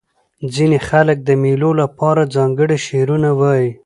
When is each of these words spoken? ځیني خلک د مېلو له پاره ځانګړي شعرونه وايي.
ځیني 0.53 0.79
خلک 0.89 1.17
د 1.23 1.29
مېلو 1.41 1.71
له 1.79 1.85
پاره 1.97 2.23
ځانګړي 2.35 2.77
شعرونه 2.87 3.29
وايي. 3.39 3.71